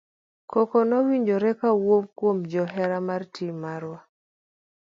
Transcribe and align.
Koko 0.51 0.77
nowinjore 0.89 1.49
kawuok 1.59 2.05
kuom 2.17 2.37
johera 2.51 2.99
mar 3.07 3.21
tim 3.33 3.49
marwa. 3.63 3.99